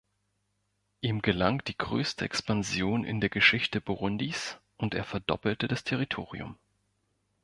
[1.01, 6.57] Ihm gelang die größte Expansion in der Geschichte Burundis und er verdoppelte das Territorium.